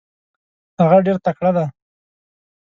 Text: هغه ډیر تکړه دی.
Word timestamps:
هغه 0.81 0.97
ډیر 1.05 1.17
تکړه 1.25 1.51
دی. 1.55 1.65